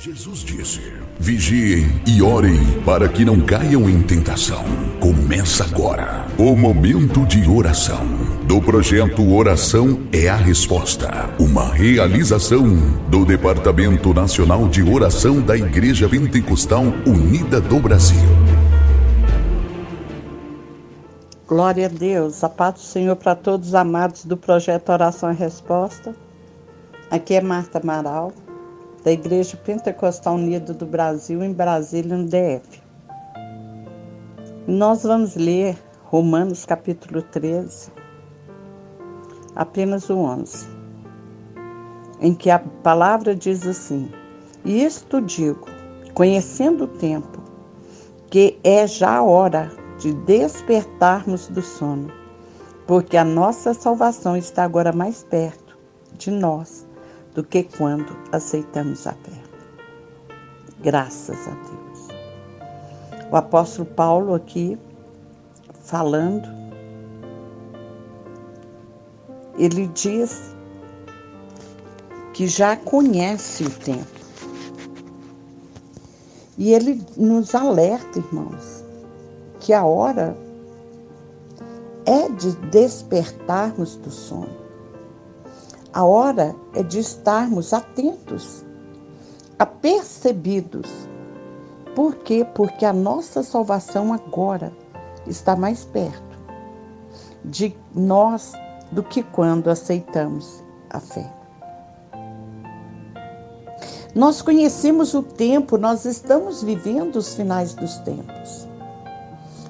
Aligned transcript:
Jesus 0.00 0.44
disse: 0.44 0.80
Vigiem 1.18 2.00
e 2.06 2.22
orem 2.22 2.80
para 2.82 3.08
que 3.08 3.24
não 3.24 3.40
caiam 3.40 3.90
em 3.90 4.00
tentação. 4.00 4.62
Começa 5.00 5.64
agora 5.64 6.24
o 6.38 6.54
momento 6.54 7.26
de 7.26 7.50
oração 7.50 8.06
do 8.44 8.62
projeto 8.62 9.28
Oração 9.34 10.06
é 10.12 10.28
a 10.28 10.36
Resposta, 10.36 11.28
uma 11.40 11.74
realização 11.74 12.76
do 13.08 13.24
Departamento 13.24 14.14
Nacional 14.14 14.68
de 14.68 14.84
Oração 14.84 15.40
da 15.40 15.56
Igreja 15.56 16.08
Pentecostal 16.08 16.84
Unida 17.04 17.60
do 17.60 17.80
Brasil. 17.80 18.28
Glória 21.44 21.86
a 21.86 21.88
Deus, 21.88 22.44
a 22.44 22.48
paz 22.48 22.74
do 22.74 22.80
Senhor 22.82 23.16
para 23.16 23.34
todos 23.34 23.70
os 23.70 23.74
amados 23.74 24.24
do 24.24 24.36
projeto 24.36 24.90
Oração 24.90 25.28
é 25.30 25.32
a 25.32 25.34
Resposta. 25.34 26.14
Aqui 27.10 27.34
é 27.34 27.40
Marta 27.40 27.80
Amaral 27.80 28.32
da 29.08 29.12
Igreja 29.12 29.56
Pentecostal 29.56 30.34
Unida 30.34 30.74
do 30.74 30.84
Brasil, 30.84 31.42
em 31.42 31.50
Brasília, 31.50 32.14
no 32.14 32.26
DF. 32.26 32.82
Nós 34.66 35.02
vamos 35.02 35.34
ler 35.34 35.78
Romanos 36.04 36.66
capítulo 36.66 37.22
13, 37.22 37.90
apenas 39.56 40.10
o 40.10 40.18
11, 40.18 40.68
em 42.20 42.34
que 42.34 42.50
a 42.50 42.58
palavra 42.58 43.34
diz 43.34 43.66
assim: 43.66 44.12
E 44.62 44.84
isto 44.84 45.22
digo, 45.22 45.66
conhecendo 46.12 46.84
o 46.84 46.88
tempo, 46.88 47.42
que 48.28 48.58
é 48.62 48.86
já 48.86 49.16
a 49.16 49.22
hora 49.22 49.72
de 49.98 50.12
despertarmos 50.12 51.48
do 51.48 51.62
sono, 51.62 52.12
porque 52.86 53.16
a 53.16 53.24
nossa 53.24 53.72
salvação 53.72 54.36
está 54.36 54.64
agora 54.64 54.92
mais 54.92 55.24
perto 55.24 55.78
de 56.12 56.30
nós 56.30 56.86
do 57.34 57.44
que 57.44 57.62
quando 57.62 58.16
aceitamos 58.32 59.06
a 59.06 59.12
fé. 59.12 59.42
Graças 60.80 61.36
a 61.48 61.50
Deus. 61.50 62.08
O 63.30 63.36
apóstolo 63.36 63.86
Paulo 63.86 64.34
aqui 64.34 64.78
falando, 65.84 66.48
ele 69.58 69.86
diz 69.88 70.54
que 72.32 72.46
já 72.46 72.76
conhece 72.76 73.64
o 73.64 73.70
tempo. 73.70 74.18
E 76.56 76.72
ele 76.72 77.04
nos 77.16 77.54
alerta, 77.54 78.18
irmãos, 78.18 78.84
que 79.60 79.72
a 79.72 79.84
hora 79.84 80.36
é 82.04 82.28
de 82.28 82.52
despertarmos 82.70 83.96
do 83.96 84.10
sono. 84.10 84.67
A 85.98 86.04
hora 86.04 86.54
é 86.74 86.82
de 86.84 87.00
estarmos 87.00 87.72
atentos, 87.72 88.64
apercebidos. 89.58 90.88
Por 91.92 92.14
quê? 92.14 92.46
Porque 92.54 92.84
a 92.84 92.92
nossa 92.92 93.42
salvação 93.42 94.12
agora 94.12 94.72
está 95.26 95.56
mais 95.56 95.84
perto 95.84 96.38
de 97.44 97.76
nós 97.92 98.52
do 98.92 99.02
que 99.02 99.24
quando 99.24 99.70
aceitamos 99.70 100.62
a 100.88 101.00
fé. 101.00 101.34
Nós 104.14 104.40
conhecemos 104.40 105.14
o 105.14 105.22
tempo, 105.24 105.76
nós 105.76 106.04
estamos 106.04 106.62
vivendo 106.62 107.16
os 107.16 107.34
finais 107.34 107.74
dos 107.74 107.96
tempos. 107.98 108.68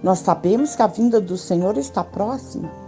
Nós 0.00 0.20
sabemos 0.20 0.76
que 0.76 0.82
a 0.82 0.86
vinda 0.86 1.20
do 1.20 1.36
Senhor 1.36 1.76
está 1.76 2.04
próxima. 2.04 2.81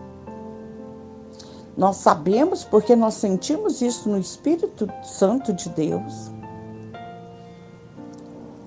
Nós 1.77 1.97
sabemos 1.97 2.63
porque 2.63 2.95
nós 2.95 3.15
sentimos 3.15 3.83
isso 3.83 4.09
no 4.09 4.19
Espírito 4.19 4.89
Santo 5.03 5.53
de 5.53 5.69
Deus. 5.71 6.31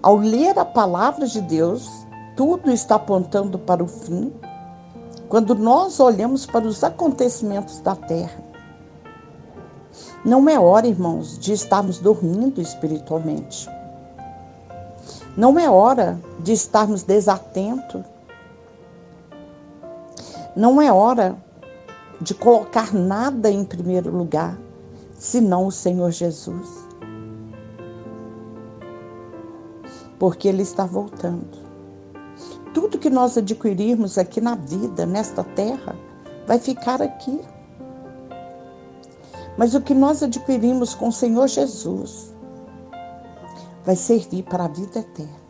Ao 0.01 0.17
ler 0.17 0.57
a 0.59 0.65
palavra 0.65 1.25
de 1.25 1.41
Deus, 1.41 1.89
tudo 2.35 2.69
está 2.69 2.95
apontando 2.95 3.57
para 3.57 3.83
o 3.83 3.87
fim. 3.87 4.33
Quando 5.29 5.55
nós 5.55 5.99
olhamos 5.99 6.45
para 6.45 6.67
os 6.67 6.83
acontecimentos 6.83 7.79
da 7.79 7.95
terra, 7.95 8.43
não 10.23 10.47
é 10.49 10.59
hora, 10.59 10.87
irmãos, 10.87 11.37
de 11.39 11.53
estarmos 11.53 11.99
dormindo 11.99 12.61
espiritualmente. 12.61 13.69
Não 15.37 15.57
é 15.57 15.69
hora 15.69 16.19
de 16.39 16.51
estarmos 16.51 17.03
desatentos. 17.03 18.03
Não 20.55 20.81
é 20.81 20.91
hora 20.91 21.37
de 22.21 22.33
colocar 22.33 22.93
nada 22.93 23.49
em 23.49 23.63
primeiro 23.63 24.15
lugar, 24.15 24.57
senão 25.17 25.67
o 25.67 25.71
Senhor 25.71 26.11
Jesus. 26.11 26.87
Porque 30.17 30.47
Ele 30.47 30.63
está 30.63 30.85
voltando. 30.85 31.57
Tudo 32.73 32.97
que 32.97 33.09
nós 33.09 33.37
adquirirmos 33.37 34.17
aqui 34.17 34.41
na 34.41 34.55
vida, 34.55 35.05
nesta 35.05 35.43
terra, 35.43 35.95
vai 36.45 36.59
ficar 36.59 37.01
aqui. 37.01 37.39
Mas 39.57 39.73
o 39.73 39.81
que 39.81 39.93
nós 39.93 40.21
adquirimos 40.21 40.93
com 40.93 41.07
o 41.07 41.11
Senhor 41.11 41.47
Jesus 41.47 42.33
vai 43.83 43.95
servir 43.95 44.43
para 44.43 44.65
a 44.65 44.67
vida 44.67 44.99
eterna. 44.99 45.47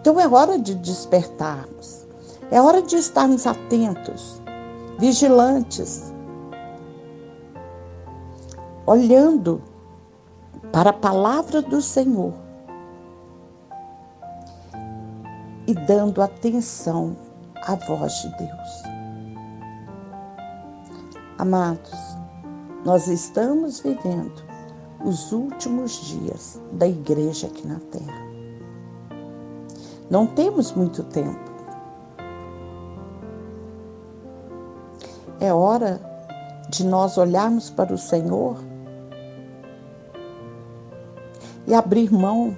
Então 0.00 0.20
é 0.20 0.28
hora 0.28 0.58
de 0.58 0.74
despertarmos. 0.74 2.05
É 2.50 2.60
hora 2.60 2.80
de 2.80 2.96
estarmos 2.96 3.46
atentos, 3.46 4.40
vigilantes, 4.98 6.12
olhando 8.86 9.60
para 10.72 10.90
a 10.90 10.92
palavra 10.92 11.60
do 11.60 11.82
Senhor 11.82 12.32
e 15.66 15.74
dando 15.74 16.22
atenção 16.22 17.16
à 17.66 17.74
voz 17.74 18.12
de 18.22 18.28
Deus. 18.36 18.82
Amados, 21.38 22.16
nós 22.84 23.08
estamos 23.08 23.80
vivendo 23.80 24.44
os 25.04 25.32
últimos 25.32 25.92
dias 26.06 26.60
da 26.72 26.86
igreja 26.86 27.48
aqui 27.48 27.66
na 27.66 27.80
terra. 27.90 28.26
Não 30.08 30.26
temos 30.28 30.72
muito 30.72 31.02
tempo. 31.02 31.55
É 35.40 35.52
hora 35.52 36.00
de 36.70 36.84
nós 36.84 37.18
olharmos 37.18 37.70
para 37.70 37.92
o 37.92 37.98
Senhor 37.98 38.56
e 41.66 41.74
abrir 41.74 42.12
mão 42.12 42.56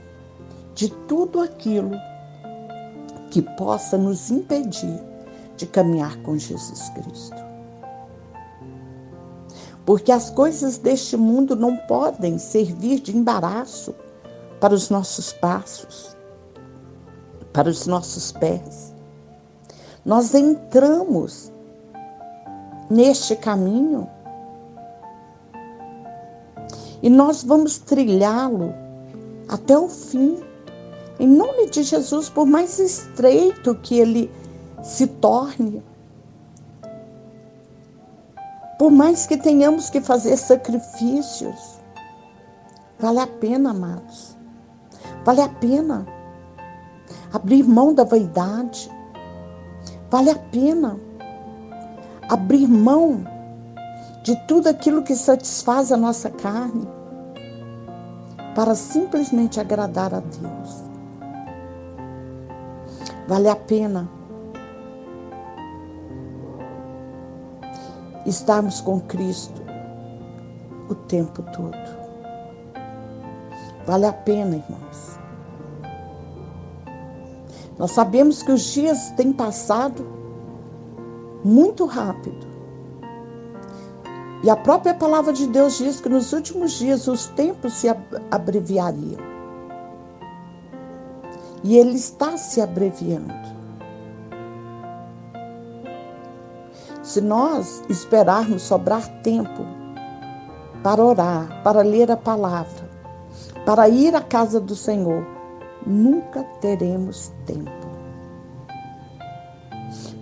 de 0.75 0.89
tudo 1.07 1.41
aquilo 1.41 1.97
que 3.31 3.43
possa 3.43 3.99
nos 3.99 4.31
impedir 4.31 5.03
de 5.57 5.67
caminhar 5.67 6.17
com 6.23 6.39
Jesus 6.39 6.89
Cristo. 6.91 7.49
Porque 9.85 10.13
as 10.13 10.31
coisas 10.31 10.79
deste 10.79 11.17
mundo 11.17 11.57
não 11.57 11.77
podem 11.77 12.39
servir 12.39 13.01
de 13.01 13.17
embaraço 13.17 13.95
para 14.61 14.75
os 14.75 14.91
nossos 14.91 15.33
passos, 15.33 16.17
para 17.53 17.69
os 17.69 17.87
nossos 17.87 18.31
pés. 18.33 18.95
Nós 20.05 20.35
entramos 20.35 21.53
neste 22.91 23.37
caminho. 23.37 24.09
E 27.03 27.09
nós 27.09 27.45
vamos 27.45 27.79
trilhá-lo 27.79 28.75
até 29.49 29.77
o 29.79 29.89
fim. 29.89 30.39
Em 31.21 31.27
nome 31.27 31.69
de 31.69 31.83
Jesus, 31.83 32.29
por 32.29 32.47
mais 32.47 32.79
estreito 32.79 33.75
que 33.77 33.99
ele 33.99 34.31
se 34.83 35.07
torne, 35.07 35.83
por 38.79 38.91
mais 38.91 39.27
que 39.27 39.37
tenhamos 39.37 39.91
que 39.91 40.01
fazer 40.01 40.37
sacrifícios, 40.37 41.81
vale 42.99 43.19
a 43.19 43.27
pena, 43.27 43.71
amados. 43.71 44.37
Vale 45.25 45.43
a 45.43 45.49
pena 45.49 46.07
abrir 47.33 47.65
mão 47.65 47.93
da 47.93 48.05
vaidade. 48.05 48.91
Vale 50.11 50.31
a 50.31 50.37
pena 50.37 50.99
abrir 52.29 52.67
mão 52.69 53.25
de 54.23 54.37
tudo 54.47 54.69
aquilo 54.69 55.03
que 55.03 55.17
satisfaz 55.17 55.91
a 55.91 55.97
nossa 55.97 56.31
carne 56.31 56.87
para 58.55 58.75
simplesmente 58.75 59.59
agradar 59.61 60.13
a 60.13 60.21
Deus. 60.21 60.85
Vale 63.27 63.49
a 63.49 63.57
pena 63.57 64.09
estarmos 68.27 68.81
com 68.81 69.01
Cristo 69.01 69.63
o 70.89 70.95
tempo 70.95 71.43
todo. 71.53 71.77
Vale 73.87 74.07
a 74.07 74.13
pena, 74.13 74.57
irmãos. 74.57 75.19
Nós 77.79 77.93
sabemos 77.93 78.43
que 78.43 78.53
os 78.53 78.63
dias 78.63 79.11
têm 79.13 79.33
passado 79.33 80.18
muito 81.45 81.85
rápido. 81.87 82.47
E 84.43 84.51
a 84.51 84.57
própria 84.57 84.95
palavra 84.95 85.33
de 85.33 85.47
Deus 85.47 85.79
diz 85.79 86.01
que 86.01 86.09
nos 86.09 86.33
últimos 86.33 86.73
dias 86.73 87.09
os 87.09 87.27
tempos 87.27 87.73
se 87.75 87.89
abreviariam. 88.31 89.21
E 91.65 91.77
ele 91.77 91.97
está 91.97 92.37
se 92.37 92.61
abreviando. 92.61 93.35
Se 97.03 97.21
nós 97.21 97.83
esperarmos 97.89 98.63
sobrar 98.63 99.09
tempo 99.23 99.65
para 100.83 101.03
orar, 101.03 101.63
para 101.65 101.83
ler 101.83 102.11
a 102.13 102.17
palavra, 102.17 102.89
para 103.65 103.89
ir 103.89 104.15
à 104.15 104.21
casa 104.21 104.61
do 104.61 104.77
Senhor, 104.77 105.27
nunca 105.85 106.45
teremos 106.61 107.33
tempo. 107.45 107.78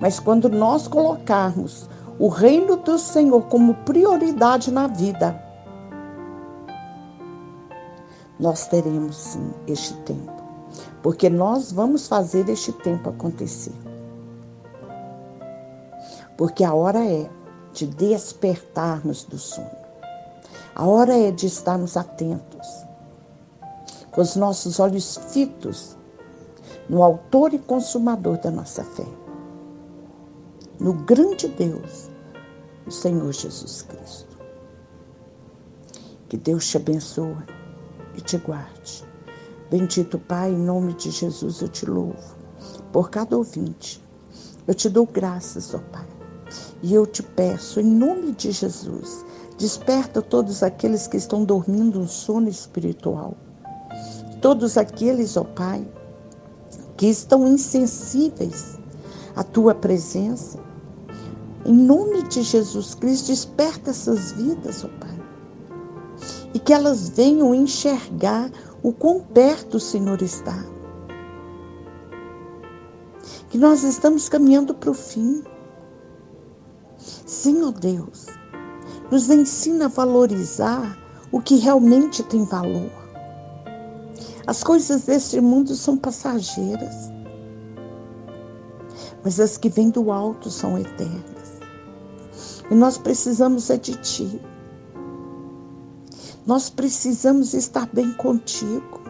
Mas 0.00 0.20
quando 0.20 0.48
nós 0.48 0.86
colocarmos 0.86 1.88
o 2.18 2.28
reino 2.28 2.76
do 2.76 2.98
Senhor 2.98 3.42
como 3.44 3.74
prioridade 3.74 4.70
na 4.70 4.86
vida, 4.86 5.42
nós 8.38 8.66
teremos 8.66 9.16
sim 9.16 9.50
este 9.66 9.94
tempo, 10.02 10.32
porque 11.02 11.30
nós 11.30 11.72
vamos 11.72 12.06
fazer 12.06 12.48
este 12.48 12.72
tempo 12.72 13.08
acontecer. 13.08 13.72
Porque 16.36 16.62
a 16.62 16.74
hora 16.74 17.02
é 17.02 17.30
de 17.72 17.86
despertarmos 17.86 19.24
do 19.24 19.38
sono. 19.38 19.70
A 20.74 20.86
hora 20.86 21.16
é 21.16 21.30
de 21.30 21.46
estarmos 21.46 21.96
atentos, 21.96 22.84
com 24.10 24.20
os 24.20 24.36
nossos 24.36 24.78
olhos 24.78 25.16
fitos 25.30 25.96
no 26.90 27.02
Autor 27.02 27.54
e 27.54 27.58
Consumador 27.58 28.36
da 28.36 28.50
nossa 28.50 28.84
fé 28.84 29.06
no 30.78 30.92
grande 30.92 31.48
Deus, 31.48 32.10
o 32.86 32.90
Senhor 32.90 33.32
Jesus 33.32 33.82
Cristo. 33.82 34.36
Que 36.28 36.36
Deus 36.36 36.66
te 36.68 36.76
abençoe 36.76 37.36
e 38.16 38.20
te 38.20 38.36
guarde. 38.38 39.04
Bendito 39.70 40.18
Pai, 40.18 40.50
em 40.50 40.58
nome 40.58 40.94
de 40.94 41.10
Jesus 41.10 41.60
eu 41.60 41.68
te 41.68 41.86
louvo 41.86 42.36
por 42.92 43.10
cada 43.10 43.36
ouvinte. 43.36 44.02
Eu 44.66 44.74
te 44.74 44.88
dou 44.88 45.06
graças, 45.06 45.74
ó 45.74 45.78
Pai. 45.92 46.06
E 46.82 46.94
eu 46.94 47.06
te 47.06 47.22
peço, 47.22 47.80
em 47.80 47.84
nome 47.84 48.32
de 48.32 48.52
Jesus, 48.52 49.24
desperta 49.58 50.20
todos 50.22 50.62
aqueles 50.62 51.06
que 51.06 51.16
estão 51.16 51.44
dormindo 51.44 51.98
um 51.98 52.06
sono 52.06 52.48
espiritual. 52.48 53.34
Todos 54.40 54.76
aqueles, 54.76 55.36
ó 55.36 55.44
Pai, 55.44 55.86
que 56.96 57.06
estão 57.06 57.46
insensíveis 57.46 58.78
à 59.34 59.42
tua 59.42 59.74
presença, 59.74 60.58
em 61.66 61.72
nome 61.72 62.22
de 62.22 62.42
Jesus 62.42 62.94
Cristo, 62.94 63.26
desperta 63.26 63.90
essas 63.90 64.30
vidas, 64.30 64.84
ó 64.84 64.88
Pai. 65.00 65.20
E 66.54 66.60
que 66.60 66.72
elas 66.72 67.08
venham 67.08 67.52
enxergar 67.52 68.52
o 68.84 68.92
quão 68.92 69.20
perto 69.20 69.76
o 69.76 69.80
Senhor 69.80 70.22
está. 70.22 70.64
Que 73.50 73.58
nós 73.58 73.82
estamos 73.82 74.28
caminhando 74.28 74.74
para 74.74 74.90
o 74.90 74.94
fim. 74.94 75.42
Sim, 77.26 77.64
ó 77.64 77.72
Deus, 77.72 78.26
nos 79.10 79.28
ensina 79.28 79.86
a 79.86 79.88
valorizar 79.88 80.96
o 81.32 81.40
que 81.40 81.56
realmente 81.56 82.22
tem 82.22 82.44
valor. 82.44 82.92
As 84.46 84.62
coisas 84.62 85.02
deste 85.02 85.40
mundo 85.40 85.74
são 85.74 85.96
passageiras, 85.96 87.10
mas 89.24 89.40
as 89.40 89.56
que 89.56 89.68
vêm 89.68 89.90
do 89.90 90.12
alto 90.12 90.48
são 90.48 90.78
eternas. 90.78 91.35
E 92.70 92.74
nós 92.74 92.98
precisamos 92.98 93.70
é 93.70 93.76
de 93.76 93.94
Ti. 93.96 94.40
Nós 96.46 96.70
precisamos 96.70 97.54
estar 97.54 97.88
bem 97.92 98.12
contigo. 98.12 99.00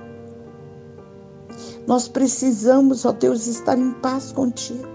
Nós 1.87 2.09
precisamos, 2.09 3.05
ó 3.05 3.13
Deus, 3.13 3.47
estar 3.47 3.79
em 3.79 3.93
paz 3.93 4.33
contigo. 4.33 4.89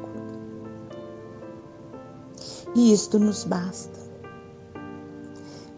E 2.76 2.94
isto 2.94 3.20
nos 3.20 3.44
basta. 3.44 4.00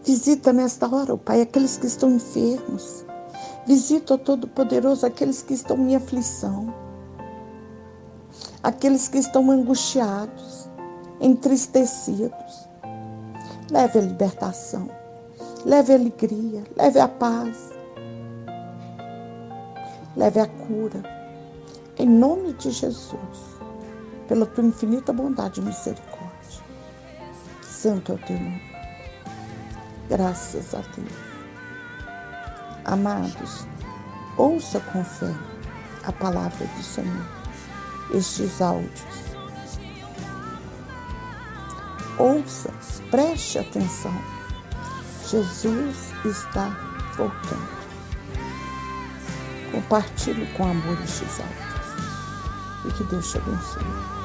Visita 0.04 0.52
nesta 0.52 0.86
hora, 0.92 1.14
ó 1.14 1.16
Pai, 1.16 1.40
aqueles 1.40 1.76
que 1.76 1.86
estão 1.86 2.10
enfermos. 2.10 3.04
Visita, 3.66 4.14
ó 4.14 4.18
Todo-Poderoso, 4.18 5.06
aqueles 5.06 5.42
que 5.42 5.54
estão 5.54 5.78
em 5.88 5.96
aflição. 5.96 6.72
Aqueles 8.62 9.08
que 9.08 9.18
estão 9.18 9.50
angustiados, 9.50 10.68
entristecidos. 11.20 12.68
Leve 13.74 13.98
a 13.98 14.02
libertação, 14.02 14.88
leve 15.66 15.92
a 15.92 15.96
alegria, 15.96 16.62
leve 16.76 17.00
a 17.00 17.08
paz, 17.08 17.72
leve 20.16 20.38
a 20.38 20.46
cura. 20.46 21.02
Em 21.98 22.08
nome 22.08 22.52
de 22.52 22.70
Jesus, 22.70 23.58
pela 24.28 24.46
tua 24.46 24.62
infinita 24.62 25.12
bondade 25.12 25.60
e 25.60 25.64
misericórdia. 25.64 26.62
Santo 27.62 28.12
é 28.12 28.14
o 28.14 28.18
teu 28.18 28.38
nome. 28.38 28.62
Graças 30.08 30.72
a 30.72 30.78
Deus. 30.94 31.12
Amados, 32.84 33.66
ouça 34.38 34.78
com 34.78 35.02
fé 35.02 35.34
a 36.04 36.12
palavra 36.12 36.64
do 36.64 36.82
Senhor, 36.84 37.26
estes 38.12 38.62
áudios 38.62 39.33
Ouça, 42.18 42.70
preste 43.10 43.58
atenção. 43.58 44.14
Jesus 45.28 46.12
está 46.24 46.68
voltando. 47.16 47.74
Compartilhe 49.72 50.46
com 50.56 50.64
amor 50.68 50.96
estes 51.02 51.40
áudios. 51.40 52.86
E 52.86 52.92
que 52.92 53.04
Deus 53.04 53.30
te 53.32 53.38
abençoe. 53.38 54.23